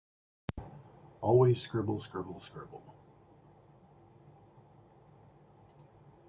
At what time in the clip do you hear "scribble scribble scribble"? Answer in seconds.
1.61-2.91